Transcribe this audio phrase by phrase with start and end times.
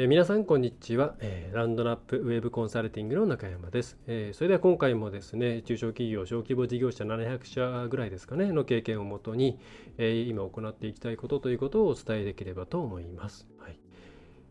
[0.00, 9.58] えー、皆さんこんにちは、えー、ランドナップウェブコンサルティングの中山です、えー、それでは今回もですね中小企業小規模事業者700社ぐらいですかねの経験をもとに、
[9.98, 13.80] え今行っていきたいことということをお伝えできればと思います、はい。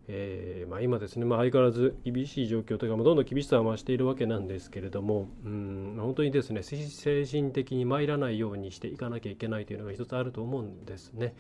[0.09, 11.35] えーまあ、今ですね、まあ、相変わらず厳しい状況というか、まあ、どんどん厳しさは増しているわけなんですけれどもうん本当にですね精神的に参らないようにしていかなきゃいけないというのが一つあると思うんですね。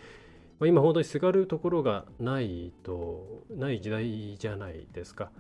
[0.59, 5.31] まあ、今本当にすがるところがないとない時代じゃないですか。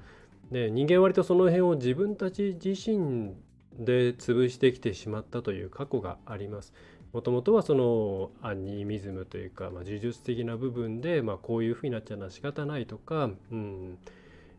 [0.51, 3.33] で人間割とその辺を自分たち自身
[3.77, 6.73] で潰してきてしまったという過去があります。
[7.13, 13.97] もともとはそのアニミズムというか、まあ、呪術的な部分で、まあ、こういうふうになっちゃうのは仕方ないとか、うん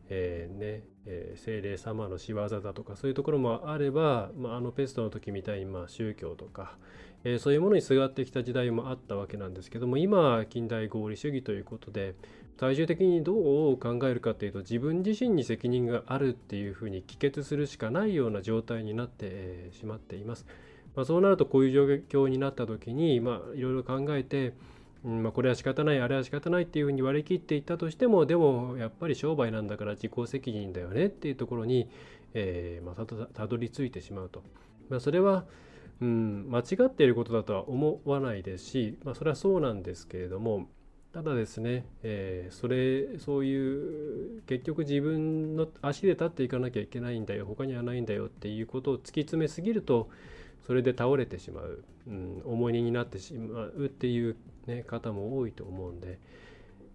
[0.09, 6.77] えー、ねえー、精霊様の仕業だとかそういうところもあれば、まあ、あのペストの時みたいにまあ宗教とか、
[7.25, 12.15] えー、そういうものにすがってきた時代もあったわけなんですけども今近代合理主義ということで
[12.59, 20.45] 最終的にどう考えるかというと自分自身に責任があるっていうふうに帰結するしかないような状態になってしまっています。
[20.97, 21.87] まあ、そうなるとこういう状
[22.25, 24.55] 況になった時に、まあ、いろいろ考えて、
[25.05, 31.89] うんまあ、これは仕方ないあれは仕方ないっていうふうに割り切っていったとしてもでもやっぱり商売なんだから自己責任だよねっていうところに、
[32.35, 34.43] えーまあ、たどり着いてしまうと。
[34.89, 35.45] まあ、それは
[36.01, 40.69] うん、間違っていることだとは思わないですし、まあ、それはそうなんですけれども
[41.13, 50.11] ただですね、えー、それそういう結局自分の足で立っていかなきゃいけないんだよ他にはないんだよっていうことを突き詰めすぎると
[50.67, 54.37] それで倒れてしまう、うん、重荷になってしまうっていう、
[54.67, 56.19] ね、方も多いと思うんで。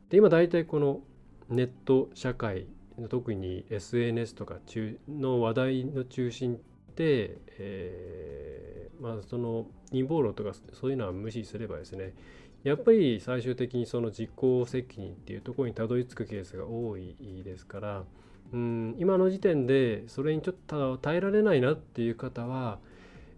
[0.10, 1.02] で今大体この
[1.50, 2.68] ネット社会
[3.10, 4.60] 特に SNS とか
[5.10, 6.58] の話題の中心っ
[6.96, 8.73] て、えー、
[9.04, 12.14] まあその陰謀論とかそういうのは無視すればですね
[12.64, 18.04] やっぱり最終的にその実行責任っていうところにたどり着くケースが多いですから
[18.54, 22.80] うん今の時点でそれにちょっと耐えられないなっていう方は、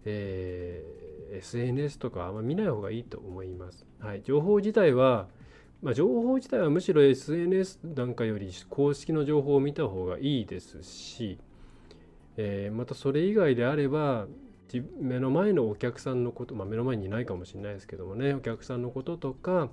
[0.04, 3.84] えー、SNS とかあんま見ない方がいいと思います。
[3.98, 5.26] はい、情報自体は
[5.82, 11.38] まあ、情報自体はむしろ SNS なんかより公式の情報を見た方がいいですし、
[12.36, 14.26] えー、またそれ以外であれば
[15.00, 19.70] 目の前のお客さんのこと、まあ、目の前にいないかもしれないですけどもねお客さんのこととか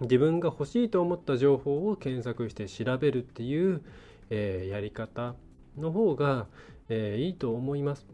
[0.00, 3.82] 自分が欲しいと思った情報を検索して調べるっていう、
[4.30, 5.34] えー、やり方
[5.78, 6.46] の方が、
[6.88, 8.06] えー、いいと思います。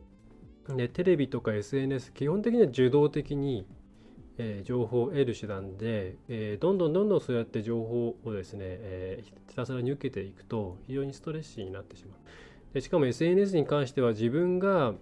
[0.69, 3.67] でテレビとか SNS 基本的には受動的に、
[4.39, 12.19] えー、情報を得る手段で、えどんどんどんどんそうやって情報をですね、えひたすらに受けていくと非常にストレッシーになってしまう。
[12.73, 14.95] でしかも SNS に関しては自分が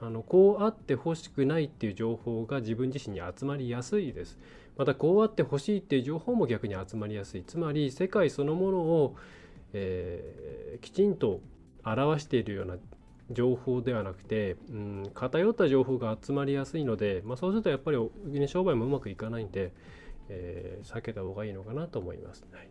[0.00, 4.38] あのこうあってほしくないっていう情報が自分自身に集まりやすいです。
[4.76, 7.44] またこうあってほしいっていう情報も逆に集まりやすい。
[7.44, 9.16] つまり世界そのものを、
[9.72, 11.40] えー、きちんと
[11.84, 12.76] 表しているような
[13.30, 19.72] 情報ではなくて、うん、偏った情報が集まりやすいので、まあ、そうするとやっぱり、ね、商売もうまくいかないんで、
[20.28, 22.44] えー、避けた方がいいのかなと思います。
[22.52, 22.68] はい、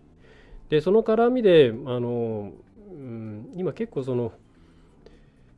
[0.70, 2.54] でその絡みであの
[2.96, 4.32] うん、今結構その、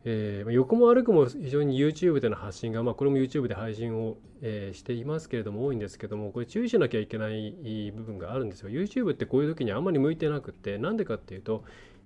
[0.06, 8.70] えー、横も歩くも非常に YouTube での発信が、まあ、これも YouTube で配信を、えー、していますけれども多いんですけどもこれ注意しなきゃいけない部分があるんですよ。
[8.70, 11.64] YouTube ってこういう時にあんまり向いてなくってなんでかっていうと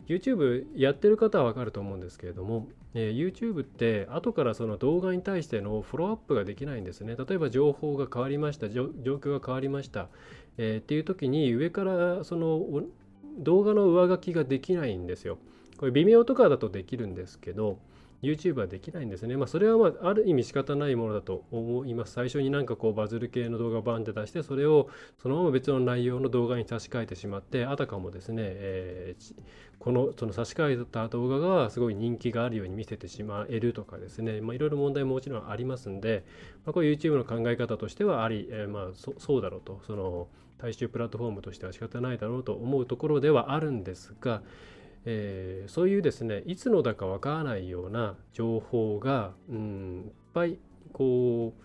[0.08, 7.16] YouTube やってる方はわかると思うんですけれども、えー、YouTube って後からその動画に対してのフォローアップができないんですね。
[7.16, 10.10] 例えば情報が変わりました状況が変わりました、
[10.58, 12.84] えー、っていう時に上からその
[13.38, 15.38] 動画の上書きができないんですよ。
[15.78, 17.80] これ微妙とかだとできるんですけど、
[18.22, 19.36] YouTube はできないんですね。
[19.36, 22.14] まあ、それはまあ、ある意味仕方ないものだと思います。
[22.14, 24.90] 最初になんかこうバズる系の動画をバンって出して、それを
[25.22, 29.34] そのまま別の内容の動画に差し替えてしまって、あたかもですね、えー、
[29.80, 36.24] このその差し替えた動画がすごい人気があるように見せてしまえるとかですね、いろいろ問題ももちろんありますんで、
[36.64, 40.28] まあ、これ YouTube の考え方としてはあり、えー、まあそそうだろうと、その
[40.62, 44.42] 大衆プラットフォームとしては仕方ないだろうと思うところではあるんですが、
[45.06, 50.60] えー、そういうですねいつのだかわからないような情報が、うん、いっぱい
[50.94, 51.64] こう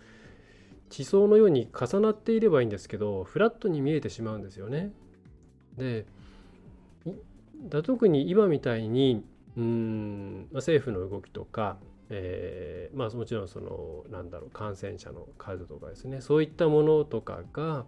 [0.89, 4.91] 地層のように重なっていればいいんですけどフラットに見えてしまうんですよね。
[5.77, 6.05] で
[7.69, 9.23] だ特に今みたいに
[9.57, 11.77] うん政府の動きとか、
[12.09, 17.85] えー、まあ、もちろんそのなんだろう感染者の数とかですねそういったものとかが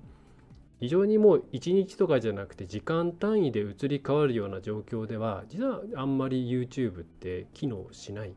[0.80, 8.34] 非常にもう1日とかじゃなくて時間単位で移り変わるような状況では実はあんまり YouTube って機能しない。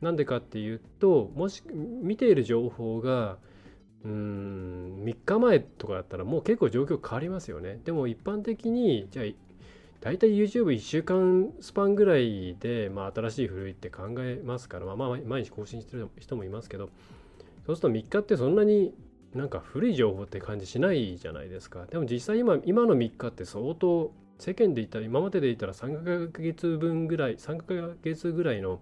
[0.00, 3.38] なんでかっていうともし見ている情報が
[4.04, 7.80] うん3日前とかだったらもう結構状況変わりますよね。
[7.84, 9.26] でも一般的にじゃあ
[10.00, 16.90] 大体 YouTube1 週間スパンぐらいで、まあ、新しい古いって考えますから、まあ毎日更新してる人もいますけど
[17.66, 18.94] そうすると3日ってそんなに
[19.36, 21.86] なんか古い情報って感じしないじゃないですか。
[21.86, 28.80] でも実際今今の3日って相当世間で言ったら今までで言ったら3ヶ月分ぐらい3ヶ月ぐらいの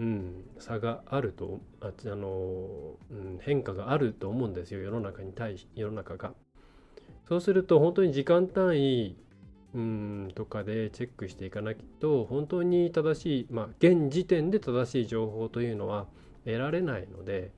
[0.00, 6.32] うん、差があるとああの、うん、変化があると思うんですよ世の中に対し世の中が。
[7.28, 9.16] そうすると本当に時間単位
[9.74, 16.06] うんとかでチェックしていかないと本当に正しい、まあ、現時点で正しい情報というのは
[16.44, 17.52] 得られないので、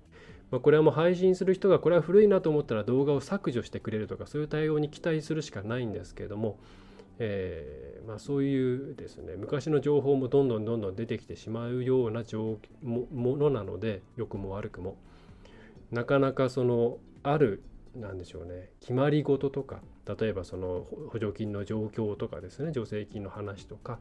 [0.53, 6.59] まあ、これはもう配信する人がこれは古いなと思ったら動画を削除してくれるとかそういう対応に期待するしかないんですけれども
[7.19, 14.97] えー、まあ、そういうですね昔の情報もどんどんどんどん出てきてしまうような情もものなので良くも悪くも。
[15.91, 17.63] なかなかそのある
[17.95, 19.83] なんでしょうね決まり事とか
[20.19, 23.99] 例えばその補助金の状況とかですね助成金の話とか、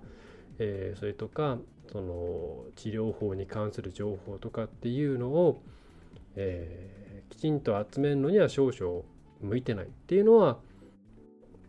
[0.57, 1.57] えー、それとか
[1.92, 5.62] その治療法に関する情報とかっていうのを、
[6.36, 9.04] えー、きちんと集めるのには少々
[9.42, 10.60] 向いてないっていうのは、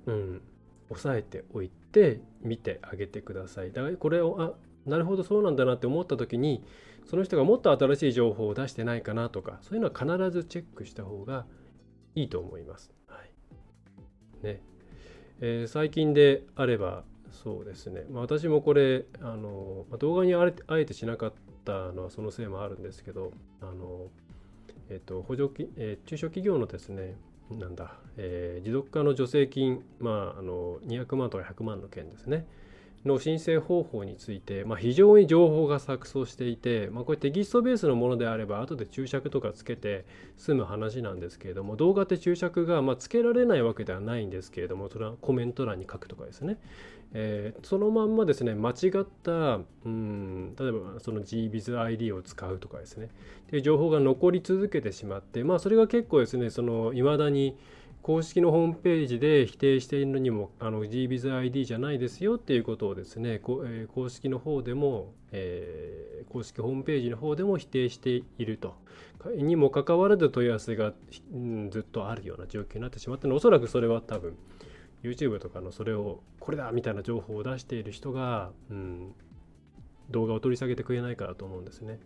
[0.07, 0.43] うん、
[0.91, 3.73] 押さえておいて見てあげてください。
[3.73, 4.53] だからこれをあ
[4.89, 6.65] なるほどそうなんだなって思った時に
[7.05, 11.47] その人がもっと新しい情報を出してないかなとかそういうのは必ずチェックした方が
[12.15, 12.93] いいと思います。
[13.07, 14.63] はいね
[15.41, 21.33] えー、最近であればそうですね、まあ、私もこれあの、動画にあえてしなかっ
[21.65, 24.11] たのはそのせいもあるんですけどあの、
[24.93, 27.17] えっ、ー、と補助金、えー、中小企業のですね
[27.51, 32.47] なんだ、えー、持続化の助成金、まあ、あの200万とか100万の件ですね。
[33.05, 40.05] の申請方法について、まあ、非常に情報が錯綜していて、まあ、これテキストベースのものであれば後で注釈とかつけて
[40.37, 46.59] 済む話なんですけれども動画って注釈が、ま、つけられないわけではないんですけれどもそれはコメント欄に書くとかですね、
[47.13, 53.07] えー、そのまんまですね間違ったうん例えばその GBizID を使うとかですね。
[53.07, 57.57] っていう情報が残り続けてしまってまあそれが結構ですねその未だに
[58.03, 68.75] 公式のホームページで否定しているのにもあの GBizID じゃないですよっていうことをですねこ、えー、公式の方でも、えー、公式ホームページの方でも否定していると
[69.37, 70.93] にもかかわらず問い合わせが、
[71.33, 74.37] うん、ずっとあるような状況になってしまったのでおそらくそれは多分
[75.05, 79.13] YouTube とかのそれをこれだみたいな情報を出している人が、うん、
[80.11, 82.01] 動画を取り下げてくれないからと思うんですね。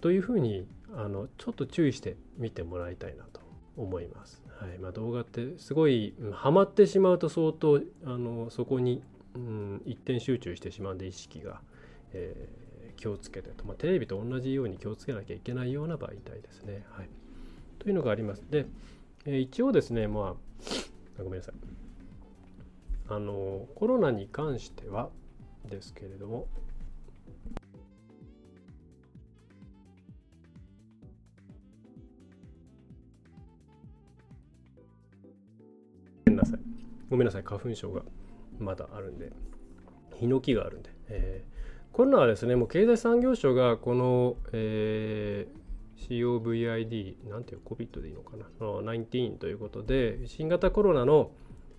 [0.00, 0.66] というふうに
[0.96, 3.40] あのちょっと注意して見てもらいたいなと
[3.76, 4.41] 思います。
[4.62, 9.02] はいまあ、動画ってすごいハマってしまうと相当あのそこに、
[9.34, 11.60] うん、一点集中してしまうんで意識が、
[12.12, 16.84] えー、気をつけてと、まあ、テレビと同じように気をつけなきゃいけないような媒体ですね。
[16.90, 17.08] はい、
[17.80, 18.44] というのがあります。
[18.50, 18.66] で、
[19.26, 20.36] えー、一応ですねま
[21.18, 21.54] あごめんなさい
[23.08, 25.10] あのコロナに関しては
[25.68, 26.46] ですけれども
[37.12, 38.00] ごめんなさい、花粉症が
[38.58, 39.30] まだあるんで、
[40.14, 40.88] ヒノキがあるんで。
[41.08, 51.32] えー、コロナはですね、もう経済産業省がこの、えー、COVID、なんていう COVID でいいのかな、19ということで、新型コロナの、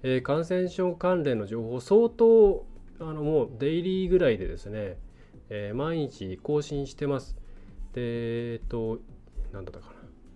[0.03, 2.67] えー、感染症関連の情報相当
[2.99, 4.99] あのもうデイリーぐらいでですね、
[5.49, 7.35] えー、毎日更新してます。
[7.93, 8.99] で、えっと、
[9.51, 9.87] なんだったか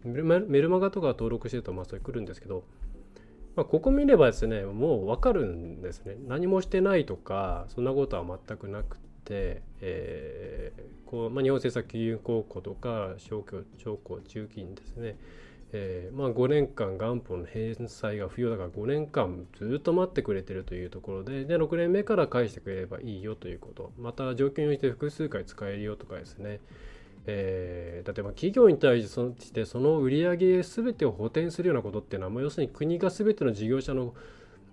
[0.04, 0.40] な？
[0.40, 2.64] メルマガとか登録してると、まあそれ来るんですけど、
[3.58, 6.16] まあ、ここ見ればですねもう分かるんですね。
[6.28, 15.18] 何もしてないとかそんなことは全くなくて、えーこうまあ、日本政策金融公庫とか小教小高中金ですね、
[15.72, 23.92] えーまあ、5年間元本の返済が不要だから5年間ずっと待ってくれてるというところでで6年目から返してくれればいいよということ。
[23.98, 26.60] また条件に応じて複数回使えるよとかですね。
[27.30, 34.14] えー、例えば企業に対してその売り上げ全てを補填するようなことっていうのは、まあ、要するに国が全ての事業者の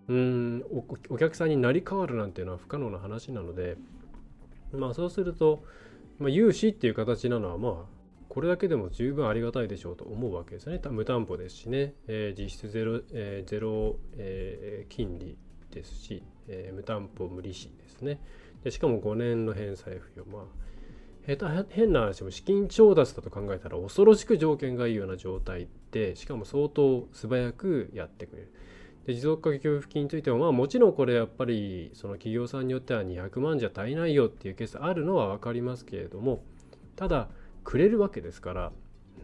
[0.07, 0.65] うん
[1.09, 3.77] お客さんになり変わるなんていうのは不可能な話なので、
[4.73, 5.65] まあ、そうすると、
[6.19, 7.95] まあ、融資っていう形なのはまあ
[8.29, 10.81] これだけでも十分ありがたいでしょうと思うわけですね。
[10.91, 15.37] 無担保ですしね、えー、実質ゼロ,、えー、ゼロ、えー、金利
[15.71, 18.21] ですし、えー、無担保無利子ですね。
[18.65, 20.43] でしかも5年の返済不要まあ
[21.27, 28.53] 下手変な話も資金調達だと考えたら恐ろしく条件がいいような状態でしかも相当素早くやってくれる。
[29.07, 36.43] で持続化給付金についてはまあもちろんこれやっぱりその企業さんによっては200万じゃ足りないよっていうケースあるのは分かりますけれども
[36.97, 37.29] ただ
[37.65, 38.73] くれるわけですから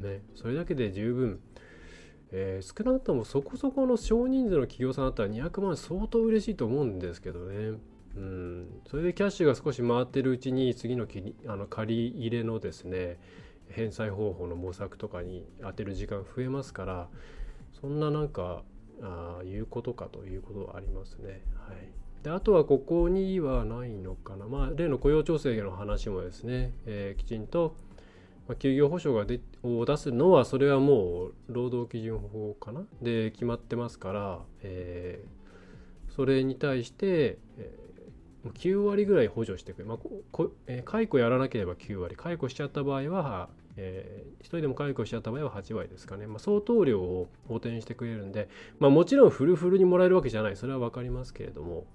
[0.01, 1.41] ねそれだけで十分、
[2.31, 7.79] え、少なくともそこそこの少人数の企業さんだったら200万相当嬉しいと思うんですけどね。
[8.17, 8.67] うん。
[8.89, 13.19] それでキャッシュが少し回ってるうちに次のきあの借り入れのですね
[13.69, 17.09] 返済方法の模索とかに当てる時間増えますから
[17.81, 18.63] そんななんか
[19.03, 21.43] あいうことかということはありますね。
[21.55, 21.89] はい、
[22.23, 27.77] であとはここにはないのかな、まあ、例の雇用調整の話もですね、えー、きちんと、
[28.49, 32.83] まあ、休業保障がでを出すのはそれはもう労働基準法かな？
[33.01, 37.90] で決まってますから、えー、それに対して、えー、
[38.45, 39.99] 9割ぐらい補助してくれ、まあ
[40.33, 50.57] こえー、解雇やらなければ9割解雇しちゃった場合はえー、1人でも解雇しちゃった場合は8割ですかね、まあ、相当量を補填してくれるんで、まあ、もちろんフルフルにもらえるわけじゃない。
[50.57, 51.87] それは分かりますけれども、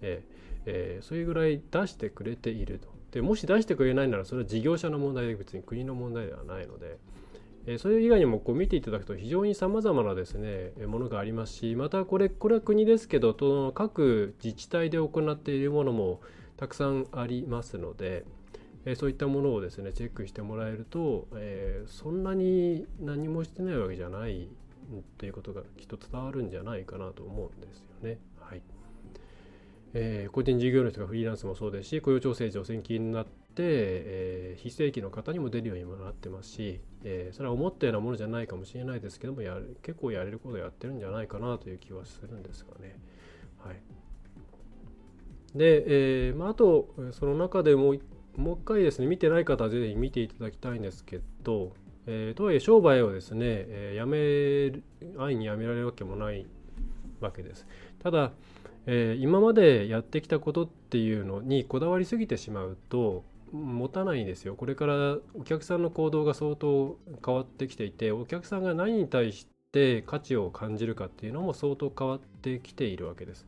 [0.00, 2.88] えーえー、それぐらい出してくれていると。
[3.12, 6.98] でもし出してくれないならそれは事業者の問題で別に国の問題ではないので、
[7.66, 16.20] え、それ以外にもこう見ていただくと非常にさまざまなですねものがありますしまたこれこれは国ですけど各自治体で行っているものも
[16.56, 18.24] たくさんありますので、
[18.84, 24.48] えそういったものをですねチェックしてもらえると、え、そんなに何もしてないわけじゃない
[25.18, 28.18] ということがきっと伝わるんじゃないかなと思うんですよね。
[28.40, 28.62] はい
[29.94, 42.96] えー、個人事業主とかフリーランスもそうですし雇用調整助成金になって、え、非正規の方にも出るようになってますし、えー、それは思ったようなものじゃないかもしれないですけどもや結構やれることやってるんじゃないかなという気はするんですがね。
[43.58, 43.76] はい
[45.54, 48.02] で、えーまあ、あとその中でもう一
[48.64, 51.74] 回ですね見てない方はぜひ見ていただきたいんですけど、
[52.06, 54.82] えー、とはいえ商売をですね、えー、やめ
[55.22, 56.46] 愛にやめられるわけもない
[57.20, 57.66] わけです
[58.02, 58.32] ただ、
[58.86, 73.46] えー、今までやってきたことっていうのにこだわりすぎてしまうと持たないんですよこれからお客さんの行動が相当変わってきていてお客さんが何に対して価値を感じるかっていうのも相当変わってきているわけです。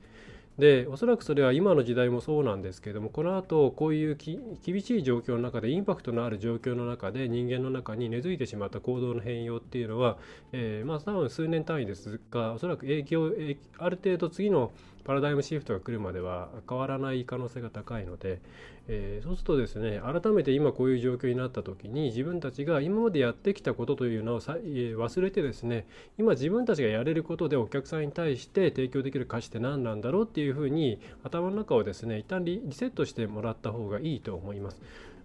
[0.59, 10.17] でおそらくそれは今の時代もそうなんですけどもこの後こういう厳しい状況の中でインパクトのある状況の中で人間の中に根付いてしまった行動の変容っていうのは、
[10.53, 13.33] えー、まあ多分数年単位ですがおそらく影響
[13.79, 14.71] ある程度次の
[15.05, 18.41] パラダイムシフトが来るまでは変わらない可能性が高いので、
[18.89, 25.87] えー、そうするとですね改めて今こういう状況になった時に自分たちが今までやってきたことというのをさ、え、忘れてですね
[26.19, 34.81] 今自分たちがやれることでお客さんに対して提供できる価値って何なんだろうっていうふうに頭の中をですね一旦リセットしてもらった方がいいと思います。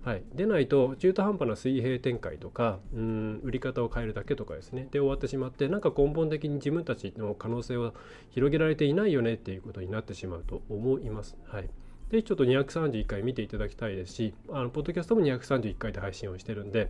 [0.09, 4.87] はい、でないと中途半端な水平展開とかうん売り方を変えるだけとかですね。
[4.89, 7.93] で終わってしまってなんか根本的に自分たちの可能性を
[8.31, 11.37] 広げられていないよねっていうことになってしまうと思います。
[11.45, 11.69] はい、
[12.09, 16.89] でちょっと231回見ていただきたいですしあのポッドキャストも231回で配信をしてるんで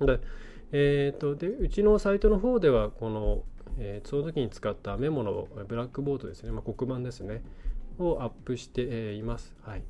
[0.00, 0.18] で,、
[0.72, 3.44] えーと、でうちのサイトの方ではこの、
[3.78, 7.44] えー、その時に使ったメモのブラックボードですね、まあ、黒板ですね。
[7.98, 9.54] をアップして、います。
[9.62, 9.84] はい。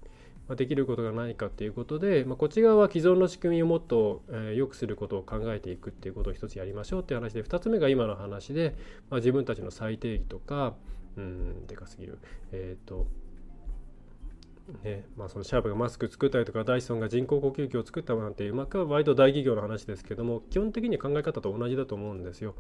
[0.51, 8.77] できることがないかっていうことで、まあ、こっち側は既存の仕組みをもっと、え、良くすることを考えていくっていうことを一つやりましょうっていう話で2つ目が今の話で、
[9.09, 10.75] まあ、自分たちの最定義とか
[11.17, 12.19] うんでかすぎる
[12.53, 13.07] えっ、ー、と
[14.83, 22.55] ねまあ、そのシャープがマスク作ったりとかダイソンが人工呼吸器を作ったなんていう、まあ、割と大企業の話ですけども基本的に考え方と同じだと思うんですよ。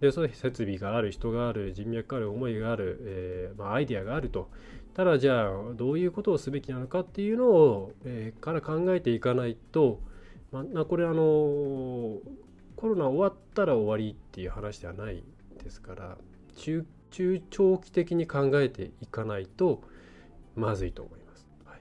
[0.00, 4.48] でそれ設備がある人がある人脈がある思いがある、えーまあ、アイデアがあると
[4.94, 10.00] ただじゃあどういうことをすべきなのかっていうのを、えー、から考えていかないと、
[10.52, 12.18] まあ、これあの
[12.76, 15.22] コロナ終わったら終わりっていう話ではない
[15.62, 16.16] ですから
[16.56, 19.82] 中中長期的に考えていかないと
[20.54, 21.48] まずいと思います。
[21.64, 21.80] はい、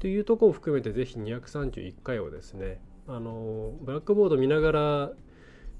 [0.00, 5.10] というとこを含めてぜひ231回をですねあのブラックボード見ながら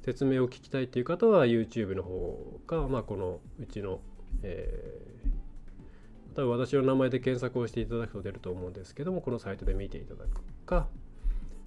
[0.02, 4.00] 説明を聞きたいっていう方は YouTube の方か、まあ、このうちの、
[4.42, 5.30] えー、
[6.38, 10.86] 多分私の名前で検索をしていただくと出ると思うんですけどもこのサイトで見ていただくか、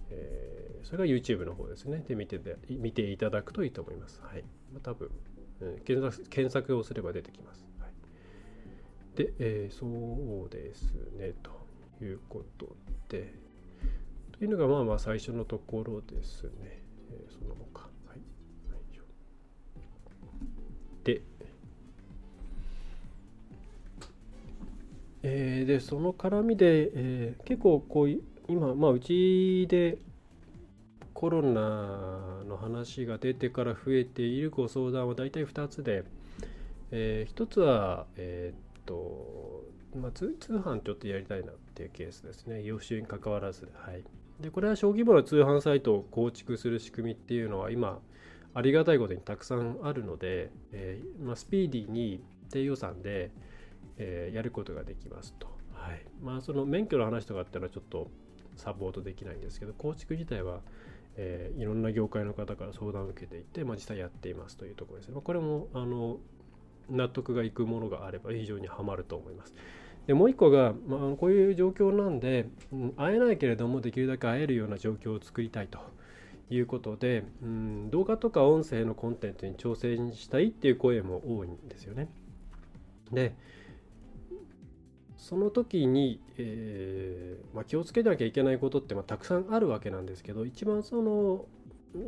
[0.09, 2.01] えー、それが YouTube の方ですね。
[2.07, 4.21] で見て見ていただくといいと思います。
[4.23, 5.11] はい、まあ、多分、
[5.59, 7.67] うん、検索検索をすれば出てきます。
[7.79, 11.33] はい、で、えー、そうですね。
[11.43, 11.51] と
[12.01, 12.73] いうこと
[13.09, 13.33] で。
[14.31, 16.81] というのがまあまあ最初のところですね。
[17.11, 17.89] えー、その他。
[21.03, 21.23] で
[25.23, 28.09] えー、でその絡みで、えー、結構こう
[28.47, 29.97] 今、まあ、うちで
[31.13, 36.03] コロナの話が出てから増えているご相談は大体2つで、
[36.91, 39.63] えー、1つは、え、っと
[39.95, 42.63] まあ、通販ちょっとやりたいなっていうケースですね。
[42.63, 43.69] 業種に関わらず。
[43.75, 44.03] はい。
[44.39, 47.99] で、これは小規模な通販サイトを構築する仕組みっていうのは今、
[48.53, 53.31] ありがたいことにたくさんあるので、えー、まあ、スピーディーに低予算で、
[54.01, 55.48] えー、やることができますと。
[55.74, 56.03] はい。
[56.22, 58.10] まあ、その免許の話とかっていうのはちょっと
[58.55, 60.62] サポートできないんですけど、構築自体は、
[61.15, 65.13] えー、いろんな業界の方から相談を受けていて、まあ、実際やっていますというところですね。
[65.13, 66.17] まあ、これもあの
[66.89, 69.53] 納得がいくものがあれば非常にはまると思います。
[70.08, 75.79] でもう一個が、まあ、こういう状況なんで、うん、会えないけれどもできるだけ会えるような状況を作りたいと
[76.50, 82.10] いうことで、うん、動画とか音声のコンテンツに挑戦したいっていう声も多いんですよね。
[83.12, 83.36] で
[85.31, 91.45] その時に、えーまあ、気をつけなきゃいけないことって、まあ、たくさんあるわけなんですけど一番その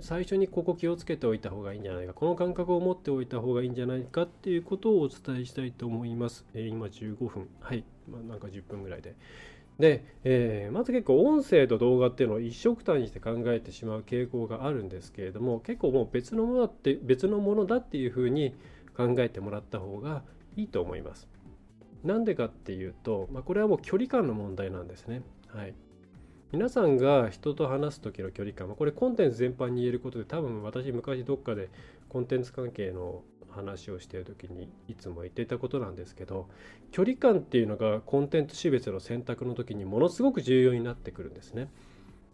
[0.02, 6.46] 最初にここ気をつけておいた方がいいんじゃないかこの感覚を持っておいた方がいいんじゃないかっていうことをお伝えしたいと思います。
[6.54, 9.16] えー、今15分はい、まあ、なんか10分ぐらいで。
[9.80, 18.54] で、えー、まず結構音声と動画っていうのを一緒くたにして考えてしまう傾向があるんですけれども結構もう別のものだって別のものだっていうふうに
[18.98, 20.24] 考えてもらった方が
[20.58, 21.33] いいと思います。
[22.04, 25.22] なんでかっていうと、まあ、これはもう距離感の問題なんですね。
[25.48, 25.74] はい。
[26.52, 31.70] 皆さんが人と話す時の距離感、まあ、これコンテンツ全般に言えることで多分私昔どっかで
[32.10, 36.48] コンテンツ関係の話をしている時にいつも言っていたことなんですけど
[36.92, 41.70] 距離感っていうのがコンテンツ種別の選択の時にものすごく重要になってくるんですね。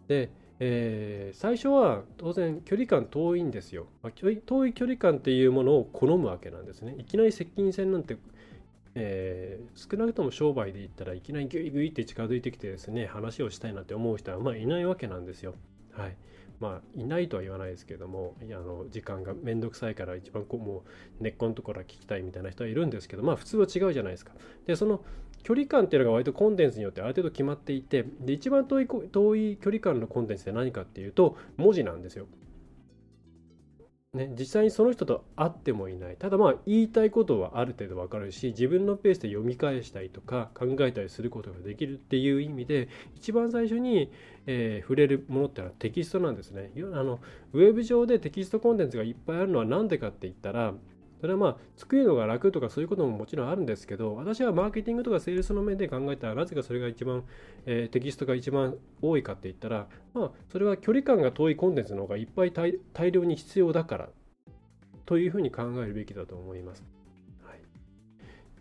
[0.08, 6.94] で、えー、最初は当然距離感遠いんですよ、まあ、遠い距離感っていうものを好むわけなんですね。
[6.98, 8.18] いきなり接近戦なんて
[8.94, 15.54] えー、少なくとも商売で言ったらいきなりグイグイって近づいてきてですね話をしたいなって思う人はまあいないわけなんですよ。
[15.92, 16.16] はい、
[16.60, 20.84] まあいないとは言わないですけどもいやあの時間がめんどくさいから一番こうも
[21.20, 24.32] う根っこのところは聞きたいみたいな人はいるんですけどまあ普通は違うじゃないですか。
[24.66, 25.04] でその
[25.42, 32.26] 距離感っていうのが割とコンテンツによってある程度決まっていてで一番遠い遠い距離感のコンテンツって何かっていうと文字なんですよ。
[34.12, 36.16] ね、実際にその人と会ってもいない。
[36.16, 44.10] ただまあ言いたいことはある程度わかるし自分のペースで読み返したりとか考えたりすることができるっていう意味で一番最初に、
[44.46, 46.72] えー、触れるものってのはテキストなんですね。
[46.92, 47.20] あの
[47.52, 50.74] ウェブ上でテキストコンテンツがいっぱいあるのは何でかって言ったら
[51.20, 57.24] それはまあ作るのが楽とかそういうことももちろんあるんですけど私はマーケティングとかセールスの面で考えたらなぜかそれが一番、
[57.66, 64.08] えー、テキストが一番多いかって言ったらまあそれは距離感が遠いコンテンツの方がいっぱい大量に必要だから
[65.04, 66.84] というふうに考えるべきだと思います。
[67.44, 67.58] はい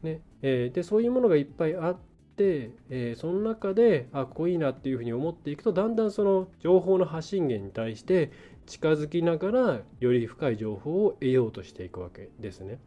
[0.05, 1.97] ねえー、でそういうものがいっぱいあっ、
[2.89, 8.31] えー、その中であここいいなっていうふうに思っていくとだんだんその情報の発信源に対して
[8.65, 12.79] 近づきながらより深い情報を得ようとしていくわけですね。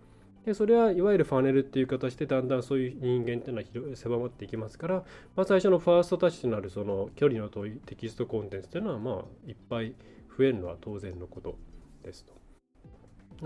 [0.44, 4.94] でそれはいわゆるファネルっていう形でだんだんそういう人間っていうのは広狭まっていきますから、
[5.36, 9.94] まあ、最初のファーストタッチとなるその距離の遠いテキストコンテンツっていうのはまあいっぱい
[10.36, 11.56] 増えるのは当然のこと
[12.02, 12.42] ですと。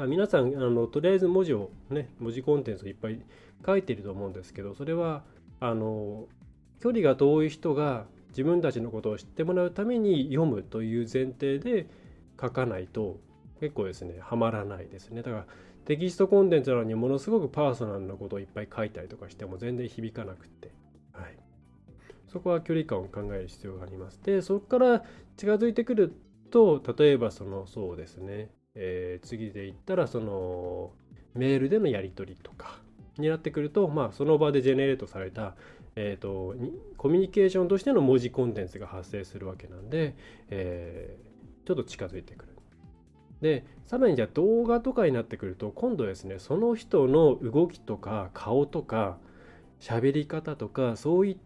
[0.06, 3.18] 皆さんあのとりあえず文字をね文字コンテンツをいっぱい
[3.64, 5.22] 書いてると思うんですけどそれは
[5.60, 6.26] あの
[6.80, 11.86] 距離が遠い人が自分たちのことを知ってもらうために読むという前提で
[12.40, 13.18] 書かないと
[13.60, 15.22] 結構ですねはまらないですね。
[15.22, 15.46] だから
[15.86, 20.72] テキストコンテンツなのにものすごくパーソナルなことをいっぱい書いたりとかしても全然響かなくって、
[21.12, 21.38] はい、
[22.28, 25.04] そこは距離感を考える必要がありますでそこから
[25.36, 26.12] 近づいてくる
[26.50, 30.92] と例えばそのそうですねえー、次で言ったらその
[31.34, 32.78] メールでのやり取りとか。
[33.18, 35.54] になってくると、まあ、その場でジェネレートされた、
[35.94, 36.54] えーと、
[36.96, 40.14] コミュニケーションとしての文字コンテンツが発生するわけなんで、
[40.50, 42.56] えー、ちょっと近づいてくる。
[43.40, 49.18] でさらにじゃあ動画とかになってくると今度ですねその人の動きとか顔とか
[49.78, 51.36] 喋り方とかそういっ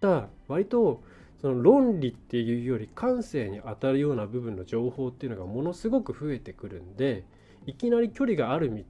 [0.00, 1.02] た割と
[1.40, 7.24] その論理っていうより感性に当たるような部分の情報っていうのがものすごく増えてくるんで
[7.66, 8.84] いきなり距離がある意味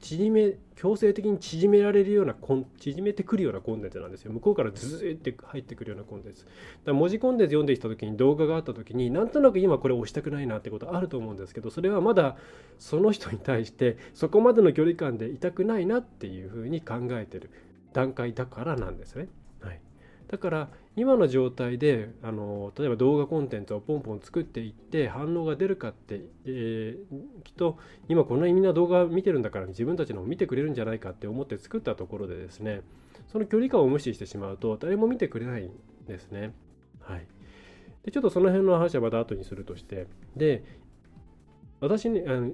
[0.00, 2.34] 縮め強制的に縮められるような
[2.78, 6.52] 縮めてくるようなコンテンツなんですよ向こうからずーって入ってくるようなコンテンツだか
[6.86, 12.36] ら文字コンテンツ読んできた時に動画があった時になんとなく今これ押したくないなってことあると思うんですけどそれはまだ
[12.78, 17.50] その人に対してそこまでの距離感で痛くないなっていうふうに考えてる
[17.92, 19.28] 段階だからなんですね。
[20.28, 32.82] だから今の状態であの例えば動画コンテンツをポンポン作っていって反応が出るかって、えー、きっと今こんなにみんな動画見てるんだから自分たちのを見てくれるんじゃないかって思って作ったところでですね
[33.32, 35.70] その距離感を無視してしまうと誰も見てくれないん
[36.06, 36.52] ですね。
[37.00, 37.26] はい、
[38.04, 40.62] でちょっとその辺の話はまた後にするとしてで
[41.80, 42.52] 私にあの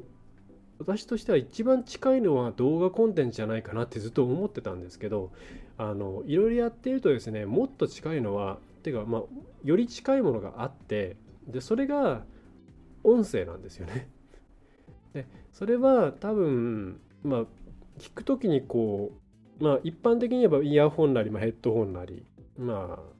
[0.86, 5.32] 私としては一番近いのは動画コンテンツじゃないかなってずっと思ってたんですけど
[5.78, 9.22] あのいろいろやっているとですねもっと近いのはていうかまあ
[9.64, 11.16] より近いものがあって
[11.48, 12.24] でそれが
[13.02, 14.08] 音声なんですよね。
[15.14, 17.44] でそれは多分まあ
[17.98, 19.12] 聞く時にこ
[19.60, 22.24] うまあ一般的に言えばイヤホンなり、まあ、ヘッドホンなり
[22.58, 23.14] まあ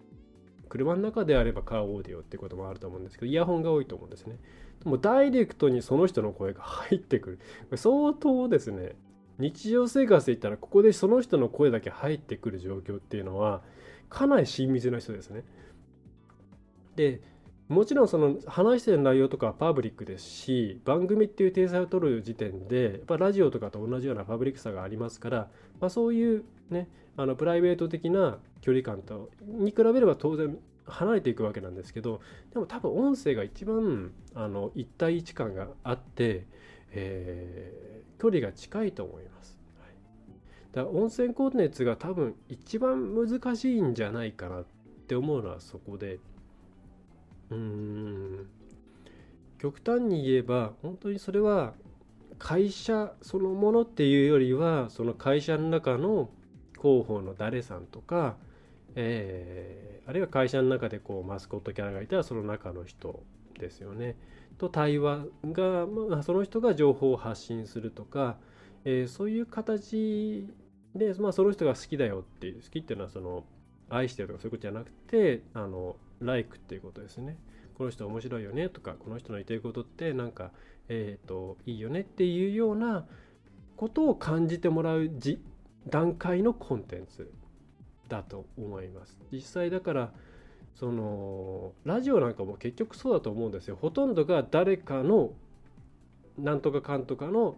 [0.69, 4.37] 車の中であればカーオーディオってこともあると思うんですけどイヤホンが多いと思うんですね。
[4.85, 7.39] もうダイレクトにその人の声が入ってく
[7.71, 7.77] る。
[7.77, 8.93] 相当ですね
[9.39, 13.63] 日常生活で言ったらここでその人の声だけ入ってくる状況っていうのは
[14.09, 15.45] かなり親密な人ですね。
[16.97, 17.21] で
[17.69, 25.49] もちろんその話してる内容とかはパブリックですし番組っていう体裁を取る時点でやっぱラジオとかと同じようなパブリックさがありますから、
[25.81, 32.21] まあ、そういうねあのプライベート的な距離感とに比べれば当然離れていくわけなんですけど
[32.53, 36.47] でも多分音声が一番あの一対一感があって、
[36.93, 39.59] えー、距離が近いと思います。
[39.81, 39.91] はい、
[40.73, 44.65] だから音声コンテンツが多分一番難しいんじゃないかなっ
[45.09, 46.21] て思うのはそこで。
[47.51, 48.49] うーん
[49.59, 51.73] 極端に言えば本当にそれは
[52.39, 56.29] 会社そのものっていうよりはその会社の中の
[56.75, 58.37] 広報の誰さんとか、
[58.97, 63.23] えー、あるいは会社の中でこうマスコットキャラがいたらその中の人
[63.59, 64.17] ですよね。
[64.59, 68.37] と対話が、まあ、その人が情報を発信するとか、
[68.85, 70.49] えー、そういう形
[70.95, 73.45] で、まあ、その人が好きだよっていう好きっていうのはその
[73.91, 77.37] 愛してるとかそういうことじゃなくてあの like っていうことですね。
[77.77, 80.53] この人面白いよねとかこの人の言ってることってなんか
[80.89, 83.05] えっ、ー、といいよねっていうような
[83.77, 85.11] ことを感じてもらう
[85.89, 87.33] 段階のコンテンツ
[88.09, 89.19] だと思います。
[89.33, 90.13] 実際だから
[90.75, 93.79] そのラジオなんかも結局そうだと思うんですよ。
[93.81, 95.33] ほとんどが誰かの
[96.39, 97.57] なんとかかんとかの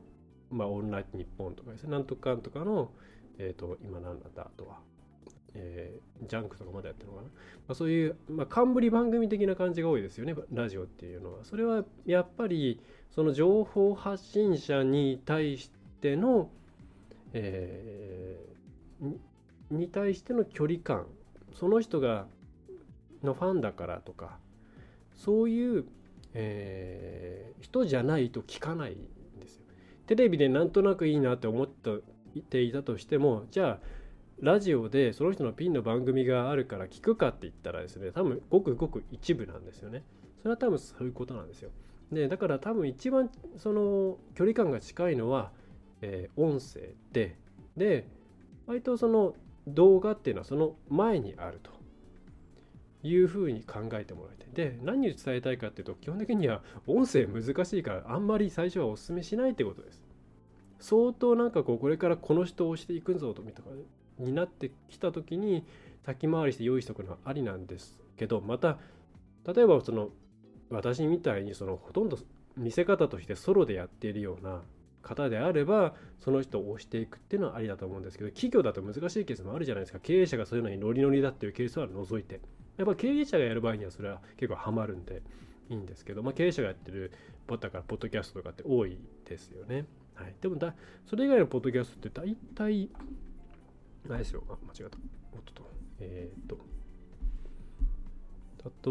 [0.50, 1.90] まあオンライン日本とかですね。
[1.90, 2.90] なんとかかんとかの
[3.38, 4.78] えっ、ー、と今なんだったあとは。
[5.58, 7.32] えー、ジャンクとかまだやってるのかな、ま
[7.72, 10.34] あ、そういう、まあ、冠番組的な感じが多いですよね。
[10.52, 11.44] ラジオっていうのは。
[11.44, 12.80] それはやっぱり
[13.10, 15.70] その情報発信者に対し
[16.02, 16.50] ての、
[17.32, 19.16] えー、
[19.70, 21.06] に対しての距離感
[21.54, 22.26] その人が
[23.22, 24.38] のファンだからとか
[25.14, 25.84] そういう、
[26.34, 29.62] えー、人じゃないと聞かないんですよ。
[30.06, 33.86] テレビでなんとなくいいなって思っていたとしてもじゃあ
[34.40, 40.04] ラジオでその人のピンの番組があるから聞くかって言ったらですね多分ごくごく一部なんですよね
[40.42, 41.70] それは多分そういうことなんですよ
[42.12, 45.52] でだから多分一番その距離感が近いのは、
[46.02, 47.38] えー、音声で
[47.76, 48.06] で
[48.66, 49.34] 割とその
[49.66, 51.76] 動画っていうのはその前にあると。
[53.02, 54.48] いうふうに考えてもらいたい。
[54.52, 60.02] で何を伝えたいかっていうと基本的には音声難しいからあんまり最初はお勧めしないってことです。
[60.78, 63.50] 相当なんかこうこれからこの人を押していくぞとか
[64.18, 65.64] になってきた時に
[66.04, 68.78] 先回りして用意しておくのはありなんですけどまた
[69.46, 70.10] 例えばその
[70.70, 72.18] 私みたいにそのほとんど
[72.56, 74.62] 見せ方としてソロでやっているような
[75.06, 82.40] 方であればその人を押していくっていうのはありだと思うんですけど企業だと難しいケースもあるじゃないですか経営者がそういうのにノリノリだっていうケースは除いて
[82.76, 85.22] やっぱ経営者がやる場合にはそれは結構ハマるんで
[85.70, 87.12] いいんですけど、まあ、経営者がやってる
[87.46, 89.86] ポッタからポッドキャストとかって多いですよね。
[90.14, 90.74] はい、でもだ
[91.06, 92.88] それ以外のポッドキャストって大体
[94.08, 94.98] 何しろあ、間違った。
[95.32, 95.70] おっと。
[96.00, 96.58] えー、っと。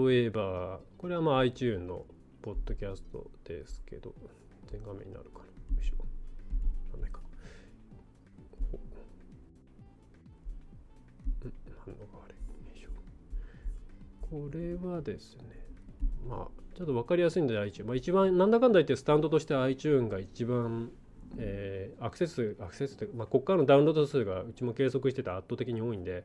[0.08, 2.06] 例えば、これはまあ iTune の
[2.42, 4.14] ポッドキャストですけど、
[4.68, 5.46] 全画面になるかな。
[14.30, 15.44] これはですね、
[16.28, 17.86] まあ、ちょっと分かりやすいんで iTune。
[17.86, 20.92] まあ一番、なんだかんだ言ってスタンドとして iTune が一番
[21.38, 26.24] えー、アクセスアクセスというか、まあ、ここからのダウンロード数がうちも計測してて圧倒的に多いんで、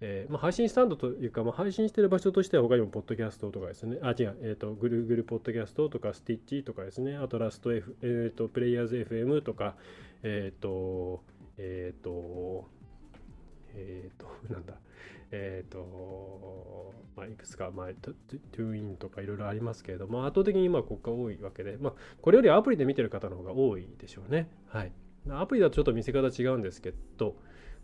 [0.00, 3.98] えーまあ、配信スタンドというか、まあ、配信してる場所としては他にもポッドキャストとかですね。
[4.02, 7.16] あ違う、えーと、Google ポッドキャストとかスティッチとかですね。
[7.16, 9.74] あとラスト、F えーと、プレイヤーズ FM とか
[10.22, 11.22] えっ、ー、と
[11.56, 12.66] えっ、と
[13.74, 14.71] えっ、となんだ？
[15.32, 24.48] えっ、ー、と、まあ、いくつか、まあ、トゥーインとかいろいろありますけれども、圧倒的に今、ここが多いわけで、まあ、これよりアプリで見てる方の方が多いでしょうね。
[24.68, 24.92] はい。
[25.30, 27.36] アプリだとちょっと見せ方違うんですけど、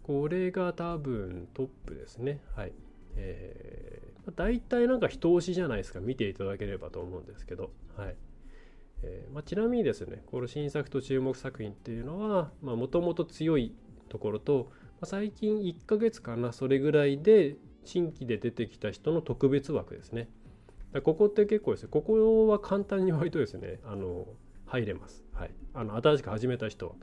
[0.02, 2.40] これが多分トップですね。
[2.54, 2.72] はい。
[3.16, 6.00] えー、大体なんか人押しじゃないですか。
[6.00, 8.16] 見ていただければと思うんですけど、はい。
[9.02, 13.72] えーまあ、ちなみにですね、この新作と注目作品っていうのは、もともと強い
[14.08, 14.72] ところと、
[15.04, 20.28] 最近1ヶ月かなそれぐらいで新規で出てきた人の特別枠ですね。
[21.04, 24.26] ここって結構ですねここは簡単に割とですねあの
[24.66, 26.94] 入れます、はい、あの新しく始めた人は。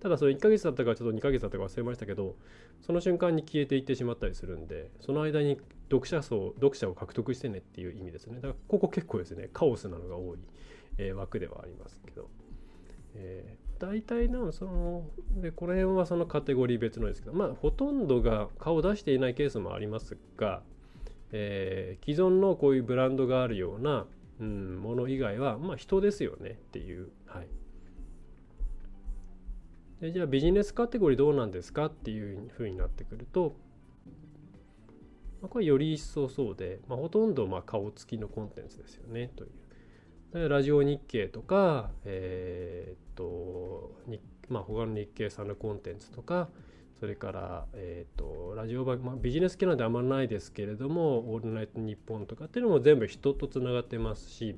[0.00, 2.34] ただそれ1ヶ月だったかちょっと2ヶ月だったか忘れましたけど
[2.80, 5.58] その瞬間に消えていってしまったりするんでその間に
[5.90, 8.36] 読者層読者を獲得してねっていう意味ですね。
[8.36, 10.38] だからここ結構ですねカオスなのが多い、
[10.96, 12.30] えー、枠ではありますけど、
[13.14, 15.04] え、大体なその
[15.40, 20.62] でこの辺はそのカテゴリー別のですけどまあほとんどが顔を出していないケースもありますが、
[21.32, 24.06] えー、既存のこういうブランドがあるような、
[24.38, 27.08] うん、もの以外はまあ人ですよねっていう。
[27.26, 27.48] はい。
[30.02, 31.86] でじゃあビジネスカテゴリーどうなんですか？
[31.86, 33.56] っていうふうになってくると、
[35.40, 39.50] ま、これより一層そうで、まあ、ほとんどまあ顔つきのコンテンツですよねという。
[40.32, 43.92] ラジオ日経とか、えー、っと
[44.48, 46.48] まあ、他の日経さんのコンテンツとか
[46.98, 54.56] それから、えー、とラジオ番、まあ、ビジネス系なんであんまりないですけれども「オールナイトニッポン」とかっていうのも全部人とつながってますし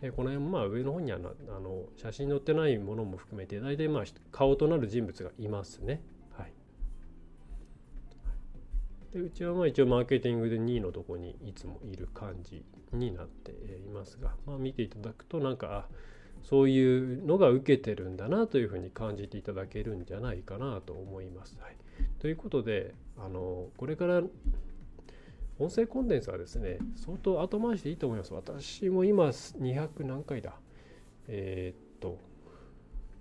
[0.00, 6.02] えこの辺まあ上の方にはあの写真載ってないものも含めて大体まあ顔となる人物がいますね。
[9.12, 15.88] でうちはまあ一応マーケティングで2位のとこにいつもいる感じになっていますが、まあ、見ていただくとなんか
[16.42, 21.56] そういうのが受けてるんだなというふうに感じていただけるんじゃないかなと思います。
[21.60, 21.76] はい、
[22.18, 24.22] ということであのこれから
[25.58, 28.34] 音声コンテンツはですね、相当後回しでいいと思います。
[28.34, 30.54] 私も今200何回だ
[31.28, 32.18] えー、っと、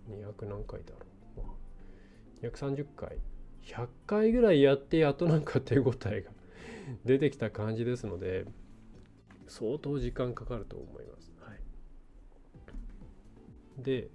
[0.09, 0.93] 200何回だ
[1.37, 1.43] ろ
[2.41, 2.47] う。
[2.47, 3.17] 230回。
[3.65, 6.31] 100回ぐらいやってやっとなんか手応えが
[7.05, 8.45] 出てきた感じですので、
[9.47, 11.31] 相当時間かかると思います。
[11.41, 11.59] はい、
[13.83, 14.09] で、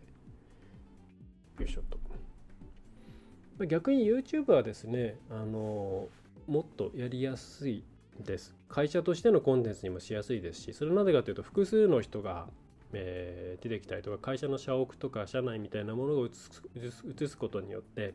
[1.59, 3.67] よいしょと。
[3.67, 6.09] 逆に YouTube はですね、あの
[6.47, 7.83] もっとやりやすい
[8.25, 8.55] です。
[8.69, 12.49] 会社としてのコンテンツにもしやすいですし、それなぜかというと、複数の人が、
[12.93, 18.15] えー、出てきたりとか、会社の社屋とか社内みたいなものを映すことによって、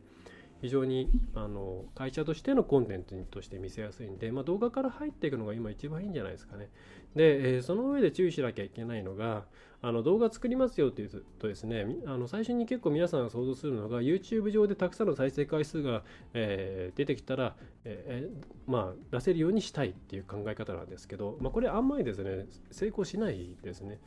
[0.62, 6.70] 非常にあの会社としてのコンテンツとして見せやすいんで、まあ、動画から入っていくのが今一番いいんじゃないですかね。
[7.16, 9.44] で、えー、その上で注意しなきゃいけないのが、
[9.82, 23.98] あの動画作りますよっていうとですね、あの最初に結構皆さんが想像するのが、YouTube 上でたくさんの再生回数が、えー、出てきたら、えー、まあ、出せるようにしたいっていう考え方なんですけど、まあ、これあんまりですね、成功しないですね。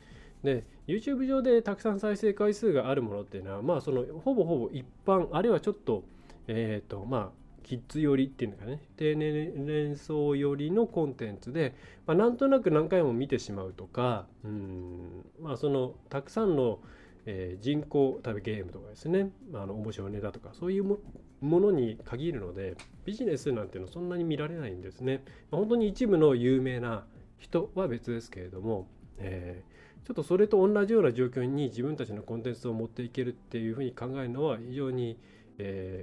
[0.42, 6.04] で YouTube 上でたくさん再生回数があるものっていうのは、まあ、そのほぼほぼ一般あるいはちょっと
[6.48, 8.80] えっ、ー、とまあキッズ寄りっていうのかね。
[8.96, 11.74] 低年層寄りのコンテンツで、
[12.06, 16.78] まあ、なんとなく何回も見てしまうとかうんまあそのたくさんの、
[17.26, 19.30] えー、人口例えばゲームとかですね。
[19.50, 20.98] まああの面白いネタとかそういうも
[21.40, 27.04] のに限るのでビジネスなんていうのそんなに見られないんですね、まあ、本当に一部の有名な
[27.38, 28.86] 人は別ですけれども、
[29.18, 35.18] えー、ちょっとそれと同じような状況に自分たちのコンテンツを持っていけるっていうふうに考えるのは非常に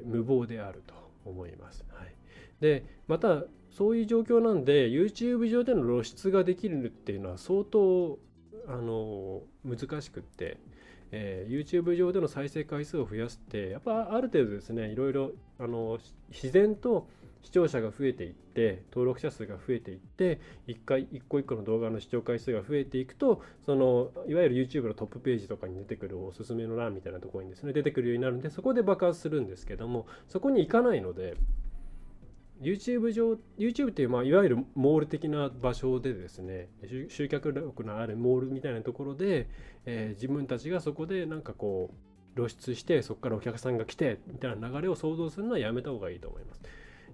[0.06, 0.94] ー、無謀であると
[1.26, 1.86] 思います。
[1.94, 2.16] はい、
[2.60, 8.20] でまたそういう状況なんで YouTube 上での露出ができるっていうのは相当
[8.68, 10.58] あの難しくって、
[11.12, 15.98] えー、YouTube 上での再生回数を増やすってやっぱある程度ですねいろいろあの
[16.30, 17.08] 自然と
[17.43, 31.36] 視聴者が増えていって登録者数が増えていって一回一個一個の動画の視聴回数が増えていくとそのいわゆる YouTube のトップページとかに出てくるおすすめの欄みたいなところにですね出てくるようになるんでそこで爆発するんですけどもそこに行かないので
[32.62, 36.69] YouTube 上 YouTube っていう、まあ、いわゆるモール的な場所でですね
[37.10, 39.49] 集客力のあるモールみたいなところで、
[39.86, 46.62] えー、自分たちがそこでなんかこう露出してそこからお客さんが来てみたいな流れを想像するのはやめた方がいいと思います。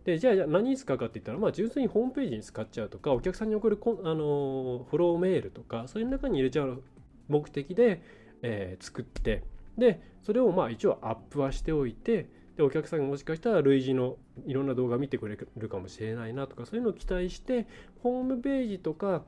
[0.05, 6.81] でじゃあ何に使うかって言ったら、まあ、純粋にホームページに使っちゃうとかお客さんに送るこあのフローメールとかそういう中に入れちゃう
[7.27, 8.01] 目的で、
[8.41, 9.43] えー、作って
[9.77, 17.67] でそれをまあ一応アップはしておいてでお客さんがもしかしたら類似のいろんな動画見てくれるかもしれないなとかそういうのを期待して
[18.03, 19.23] ホームページとか、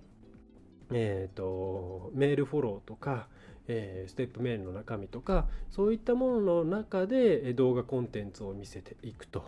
[0.92, 3.28] えーと、メールフォローとか、
[3.70, 9.46] えー、ステップメールの中身とかそういったものの中で動画コンテンツを見せていくと。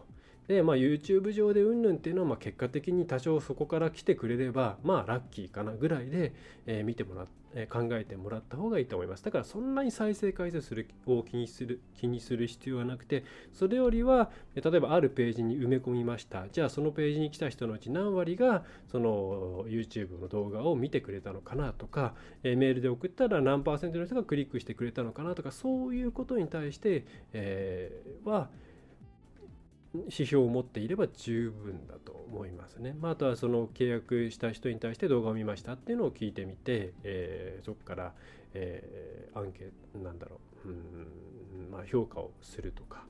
[0.48, 6.34] で、まあ、YouTube 上でうんぬんっていうのは、まあ、結果的に多少そこから来てくれれば、まあ、ラッキーかなぐらいで、
[6.66, 9.24] え、見てもらっえ考えてもらった方がいいと思います。
[9.24, 16.48] だからそんなに再生回数するを気にする気にする必要はなくて、それよりは例えばあるページに埋め込みました。
[16.52, 28.50] じゃあそのページに来た人のうち何割がその YouTube の動画を見てくれたのかなとか、えメールで送ったら何パーセントの人がクリックしてくれたのかなとか、そういうことに対して、えー、は
[29.94, 32.96] 指標を持っていれば十分だと思いますね。
[33.00, 38.14] まあ、あとはその契約した人に対して動画を見ましたっていうのを聞いてみて、えー、そこから、
[38.54, 43.06] えー、アンケートなんだろう、うんまあ、評価をするとか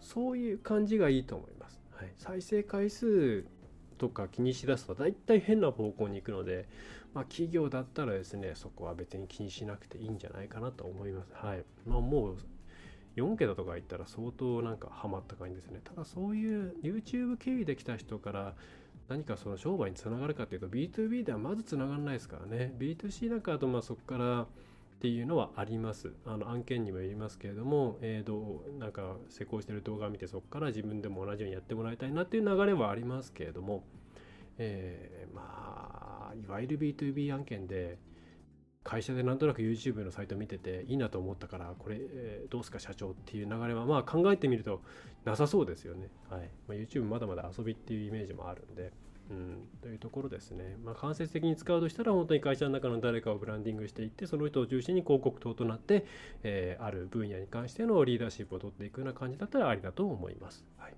[0.00, 1.80] そういう感じがいいと思います。
[1.92, 3.46] はい、再生回数
[3.96, 6.68] とか気にしだすと大体変な方向に行くので、
[7.14, 11.32] まあ、企業だったらですねそこは別に気にしなくていいんじゃないかなと思います。
[11.34, 12.36] はいまあ、もう
[13.16, 15.80] 4桁とか言ったら相当なんかハマった感じですね。
[15.82, 18.54] ただそういう YouTube 経由で来た人から
[19.08, 22.74] 何かその商売につながるかっていうと B2B ではまずつながらないですからね。
[22.78, 24.46] B2C なんかだとまあそこからっ
[24.98, 26.12] ていうのはあります。
[26.26, 33.84] あの案件にもよりますけれども、えー、どうなんか施工してる動画を見てそこから自分でも同じようにやってもらいたいなっていう流れはありますけれども、
[34.58, 37.98] えー、まあいわゆる B2B 案件で
[38.86, 44.80] 会社でなんとなく YouTube のサイト見てていいなと思ったからこれ、えー、どうすか社長っていう流れはまあ考えてみると
[45.24, 46.08] なさそうですよね。
[46.30, 48.92] はいまあ、YouTube まだまだ遊びっていうイメージもあるんで。
[49.28, 50.76] うん、というところですね。
[50.84, 56.06] まあ、間接的に使うとしたら本当に会社の中の誰かをブランディングしていってその人を中心に広告等となって、
[56.44, 60.64] えー、ある分野に関してのリーダーシップを取っていくような感じだったらありだと思います。
[60.78, 60.94] はい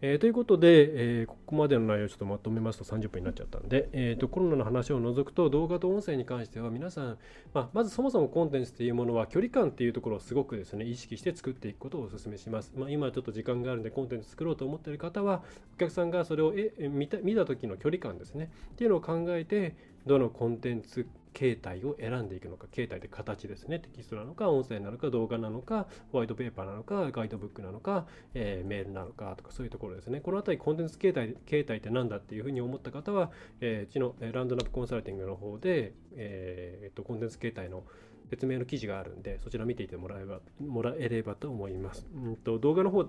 [0.00, 7.18] えー、ということで、えー、ここまでの内容をちょっとまとめますと30分になっちゃったんで、えーと、コロナの話を除くと動画と音声に関しては皆さん、
[7.52, 15.42] まあ、まずそもそもコンテンツというものは距離感っていうところをすごくですね意識して作っていくことをお勧めします、まあ、今ちょっと時間があるんでコンテンツ作ろうと思っている方は
[15.76, 18.50] お客さんがそれをえ見た見た時の距離感ですね。
[18.72, 19.74] っていうのを考えて
[20.06, 37.84] どのコンテンツ形態を選んでいくのか形態で形ですねテキストなのか音声なのか動画なのかホワイトペーパーなのかガイドブックなのか、えー、メールなのかとかそういうところですねこの辺りコンテンツ形態形態って何だっていうふうに思った方は、えー、うちのランドナップコンサルティングの方で、えー、とコンテンツ形態の
[38.30, 42.06] 説明の記事があるんで、そちら見ていてもらえばもらえればと思います。
[42.14, 43.02] うんと動画の方、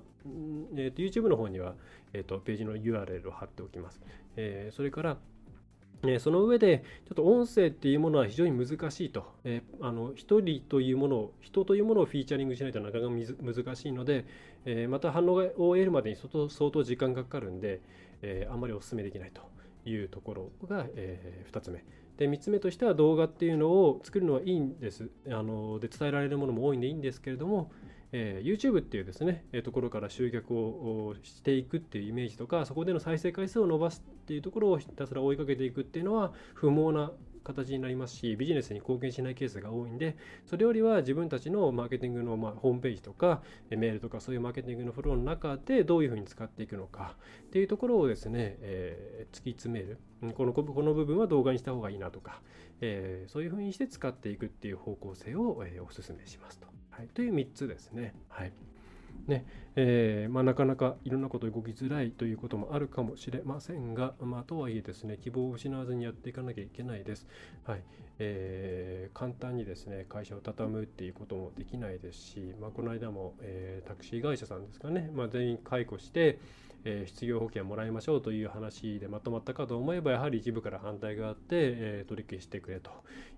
[0.76, 1.76] えー、と YouTube の方には、
[2.14, 4.02] えー、とページの URL を貼っておきます。
[4.36, 5.18] えー、それから、
[6.14, 14.26] えその上で、ちょっと音声っていうものは非常に難しいと、え、あの一人というものを、人というものをフィーチャリングしないとなかなか難しいので、
[14.66, 17.82] え、また反応を得るまでに相当相当時間がかかるんで、
[18.22, 19.42] え、あんまりお勧めできないと
[19.90, 21.84] いうところが、え2つ目。
[22.18, 25.10] で3つ目としては動画っていうのを作るのはいいんです。
[25.28, 27.72] あので伝えられるものも多いんでいいんですけれども、
[28.12, 37.12] えー、YouTube っていうですね、えー、ところから集客をしていくっていうイメージとかそこでの再生回数を伸ばすっていうところをひたすら追いかけていくっていうのは不毛な
[37.46, 50.00] 形になりますしビジネスに貢献しないケースが多いんでそれよりは自分たちのマーケティングの、まあ、ホームページとかメールとかそういうマーケティングのフローの中でどういうふうに使っていくのかっていうところをですね、えー、突き詰める
[50.34, 52.42] このこの部分は動画にした方がいいなとか、
[52.82, 56.75] えー、そういうふうにして使っていくっていう方向性を、えー、お勧めしますと。
[56.96, 58.14] はい、という3つですね。
[58.30, 58.54] はい
[59.28, 67.28] ねえー、まあ、なかなかいろんなこと動きづらいということもあるかもしれませんが、まあ、とはいえですね希望を失わずにやっていかなきゃいけないです。
[67.66, 67.84] はい
[68.20, 76.40] えー、簡単にですね会社を畳むっていうこともできないですし、まあ、この間も、えー、タクシー会社さんですかね、ま、全員解雇して、
[76.86, 82.92] えー、失業保険もらいましょうという話でまとまったかと思えばやはり一部から反対があって、えー、取り消してくれと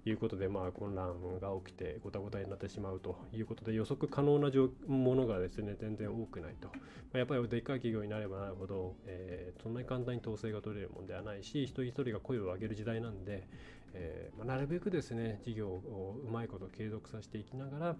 [0.06, 4.52] いうことで、まあ、混乱が起きてごたごたになってしまうということで予測可能な
[4.88, 6.74] ものがですね全然多くないと、ま
[7.16, 13.48] あ、やっぱりでっかい企業になればなるほど、えー、そんなに簡単に統制が取れるものではないし一人一人が声を上げる時代なんで、
[13.94, 17.96] えまあ、なるべくですね事業をうまいこと継続させていきながら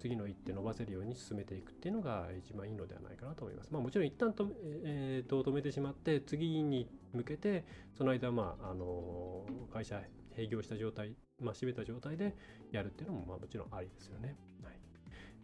[0.00, 3.70] 次の一手伸ばせるように進めていくっていうのが一番いいのではないかなと思います。
[3.70, 4.50] まあ、もちろん一旦と、
[4.82, 7.64] えー、と止めてしまって次に向けて
[7.96, 10.00] その間、まあ、あの会社
[10.36, 12.34] 営業した状態、まあ、閉めた状態で
[12.72, 14.36] やるっていうのもまあもちろんありですよね。
[14.64, 14.74] はい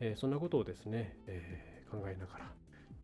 [0.01, 2.53] えー、そんなことをですね、えー、考えながら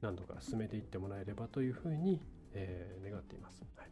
[0.00, 2.20] 何度か進めていってもらえればというふうに、
[2.54, 3.62] えー、願っています。
[3.76, 3.88] はい、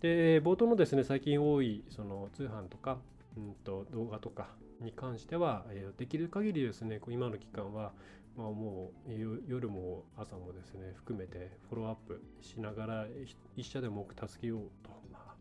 [0.00, 2.98] で冒頭のですね最近多いその通販とか、
[3.38, 4.48] うんと動画とか
[4.80, 7.92] に関しては、えできる限りですね、今の期間は、
[8.36, 9.10] まあ、もう
[9.46, 13.06] 夜も朝もですね、含めてフォローアップしながら、
[13.56, 15.34] 一社でも多く助けようと、まあ、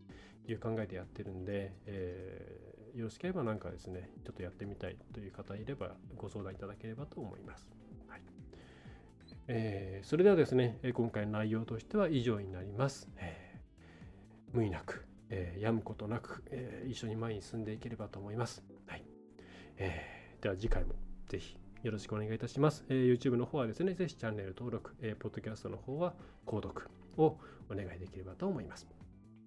[0.47, 7.69] いう考えでやってるんで、えー、よろしければなんかですね、ちょっとやってみたいという方いればご相談いただければと思います。
[8.07, 8.21] はい
[9.47, 13.09] えー、それではですね、今回の内容としては以上になります。
[13.17, 18.63] えー、無理なく、えー、病むことなく、えー、一緒に前に進んでいければと思います。
[19.79, 20.93] えー、では次回も
[21.27, 22.83] ぜひよろしくお願いいたします。
[22.89, 26.13] えー、YouTube の方はですね、ぜひチャンネル登録、えー、ポッドキャストの方は
[26.45, 27.37] 購読を
[27.71, 28.85] お願いできればと思います。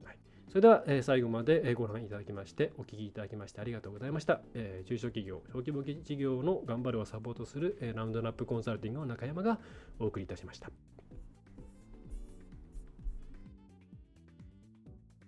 [0.05, 0.19] はい、
[0.49, 4.41] それでは、えー、最後までご覧いただきまして、お聞きいただきましてありがとうございました。
[4.55, 9.59] えー、中小企業、小規模事業の頑張るをサポートする、えー、ラウンドナップコンサルティングの中山が
[9.99, 10.71] お送りいたしました。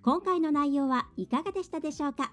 [0.02, 2.32] 今回の内容はいかがでしたでしょうか？